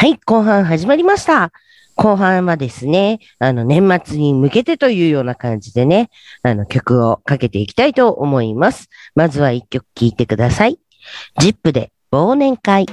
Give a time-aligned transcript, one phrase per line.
[0.00, 1.52] はい、後半始まりました。
[1.94, 6.08] 後半はですね、あの、年末に向けてというような感じでね、
[6.42, 8.88] あの、曲をかけていきたいと思います。
[9.14, 10.78] まずは一曲聴いてください。
[11.38, 12.86] ジップで忘年会。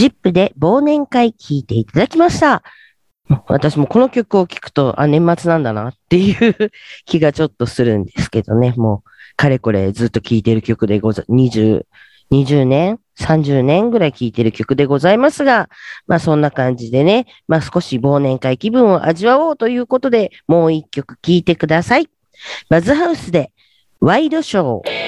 [0.00, 2.62] ジップで忘年会聴いていただきました。
[3.48, 6.72] 私もこの曲を聴くと、あ、年末なんだなっていう
[7.04, 8.72] 気がちょっとするんですけどね。
[8.78, 11.84] もう、かれこれずっと聴いてる曲でござ、20、
[12.32, 15.68] 20年 ?30 年ぐらい聴いてる曲でございますが、
[16.06, 22.08] まあそんな感じでね、まあ少し忘年会気分を味わおうということで、もう一曲聴いてください。
[22.70, 23.52] バズハウスで、
[24.00, 24.99] ワイドショー。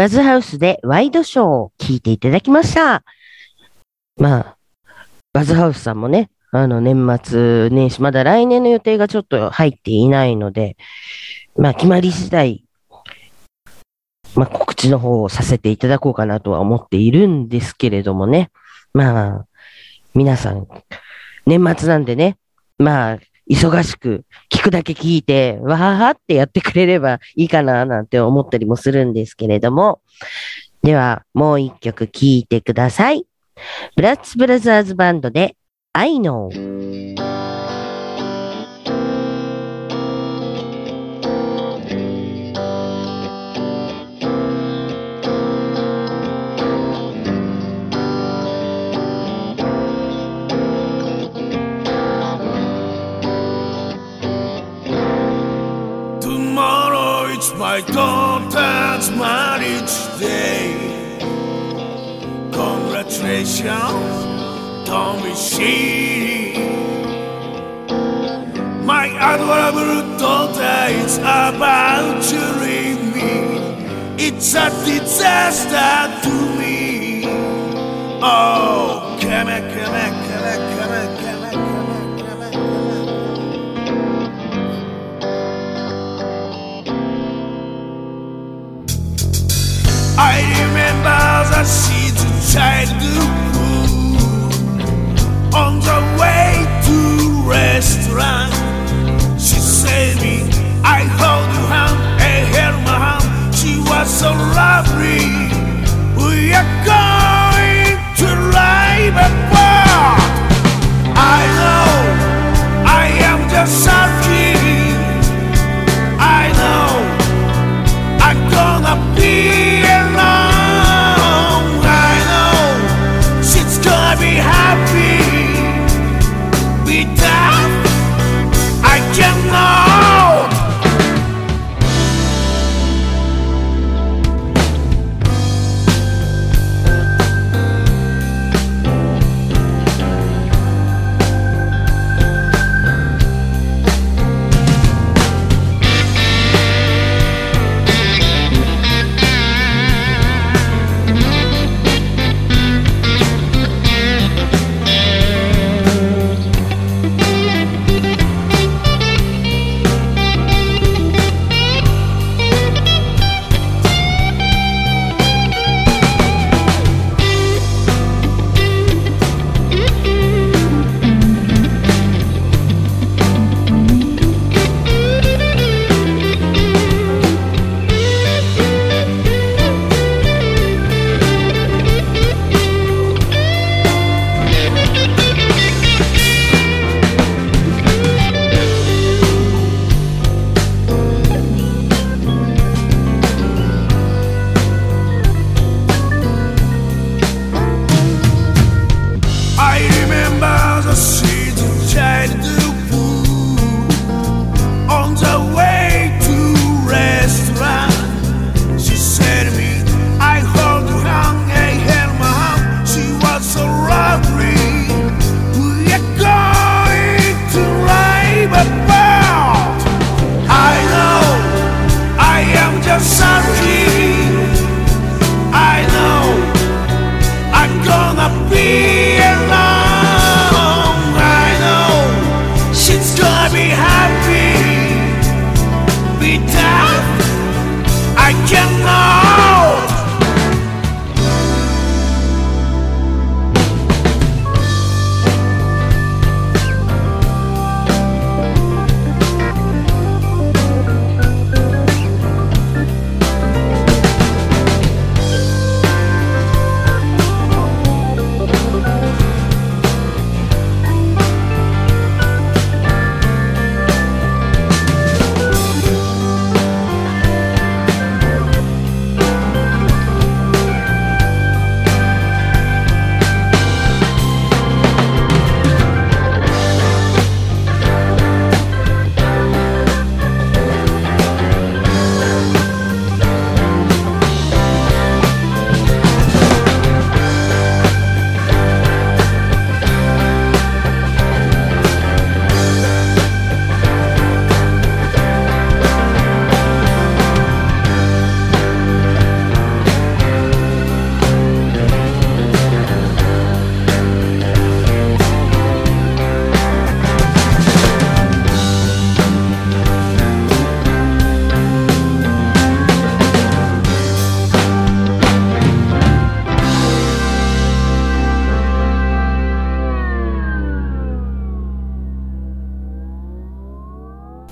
[0.00, 3.04] バズハウスでワイドショーを聞いていただきました。
[4.16, 4.56] まあ、
[5.34, 10.78] バズハウスさんもね、あの年末年始、まだ来年の予定がちょっと入っていないので、
[11.54, 12.64] まあ決まり次第、
[14.34, 18.50] まあ告知の方をさせていただこうかなとは思っているんですけれどもね。
[18.94, 19.46] まあ、
[20.14, 20.66] 皆さん、
[21.44, 22.38] 年末なんでね、
[22.78, 23.18] まあ、
[23.50, 30.00] 忙しく聞くだけ聞いて、わははってやってくれればいいかななんて思ったりもするんですけれども。
[30.82, 33.26] では、もう一曲聴いてください。
[33.96, 35.56] ブラッツブラザーズバンドで
[35.92, 37.19] I know。
[57.42, 61.18] It's my daughter's marriage day.
[62.52, 64.84] Congratulations,
[65.22, 66.52] be shady.
[68.84, 73.56] My adorable daughter is about to leave me.
[74.22, 77.24] It's a disaster to me.
[78.22, 79.48] Oh, come
[113.60, 113.89] the sun.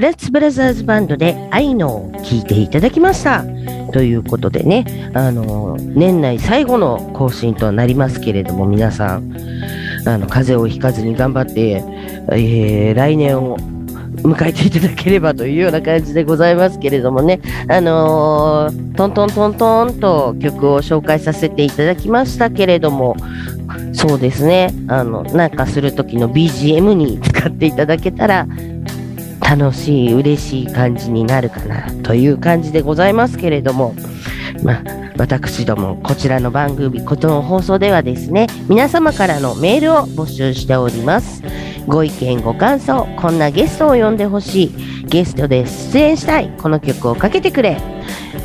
[0.00, 3.44] ブラッツブラザーズバンドで愛のを聴いていただきました。
[3.92, 9.36] ということでね、あの、年内最後の更新となりますけれども、皆さん、
[10.06, 11.84] あの、風邪をひかずに頑張って、
[12.32, 13.58] えー来年を
[14.22, 23.16] 迎えていただければというような感じでございますけれどもね、あのートントントントンと曲を紹介させていただきましたけれども、
[23.92, 28.46] そうですね、あの、なんかする時の BGM に使っていただけたら、
[29.40, 33.94] 楽しい、嬉しい感じになるかなという感じでございますけれども、
[34.62, 34.82] まあ、
[35.16, 41.42] 私ども、こちらの番組、この放送ではですね、皆様からのメールを募集しております。
[41.86, 47.78] ご意見、ご感想、こんなゲストを呼んでほしい、ゲストで出演したい、この曲をかけてくれ、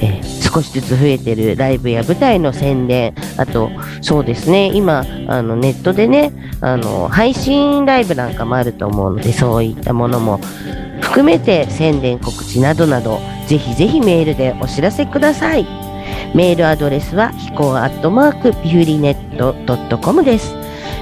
[0.00, 3.70] えー少しずつ増えてるライブや舞台の宣伝、あと、
[4.02, 10.38] そうですね、今、あの、ネットでね、あの、配信ライブなんかもあると思うので、そういったものも
[11.14, 15.64] 含めて宣伝告知などなど、ぜひぜひメールでお知らせください。
[16.34, 20.56] メールアドレスは、飛行アットマークピフリネットドットコムです。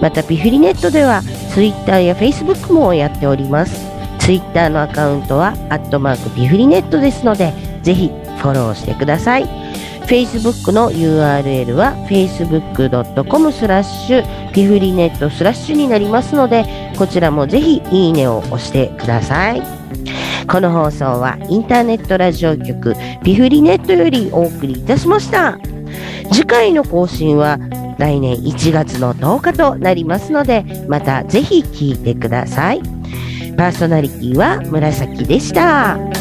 [0.00, 1.22] また、ピフリネットでは、
[1.52, 3.84] ツイッターやフェイスブックもやっております。
[4.20, 9.65] ツイッターのアカウントは、アットマークピフリネットですので、ぜひフォローしてください。
[10.06, 16.64] Facebook の URL は facebook.com スラッシュピフリネットスラッシュになりますので、
[16.96, 19.62] こちらもぜひいいねを押してください。
[20.46, 22.94] この放送はインターネットラジオ局
[23.24, 25.58] ピフリネットよりお送りいたしました。
[26.32, 27.58] 次回の更新は
[27.98, 32.80] 来年1月の10日となりますので、またぜひ聞いてください。
[33.56, 36.15] パーソナリティは紫でした。